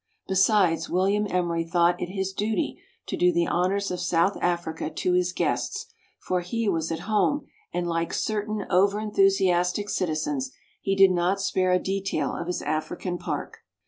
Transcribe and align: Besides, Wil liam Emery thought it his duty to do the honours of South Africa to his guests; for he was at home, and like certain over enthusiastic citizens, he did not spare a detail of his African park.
Besides, 0.27 0.89
Wil 0.89 1.05
liam 1.05 1.31
Emery 1.31 1.63
thought 1.63 2.01
it 2.01 2.07
his 2.09 2.33
duty 2.33 2.81
to 3.05 3.15
do 3.15 3.31
the 3.31 3.47
honours 3.47 3.91
of 3.91 3.99
South 3.99 4.35
Africa 4.41 4.89
to 4.89 5.13
his 5.13 5.31
guests; 5.31 5.93
for 6.17 6.41
he 6.41 6.67
was 6.67 6.91
at 6.91 7.01
home, 7.01 7.45
and 7.71 7.85
like 7.87 8.11
certain 8.11 8.65
over 8.71 8.99
enthusiastic 8.99 9.89
citizens, 9.89 10.49
he 10.81 10.95
did 10.95 11.11
not 11.11 11.39
spare 11.39 11.71
a 11.71 11.77
detail 11.77 12.35
of 12.35 12.47
his 12.47 12.63
African 12.63 13.19
park. 13.19 13.59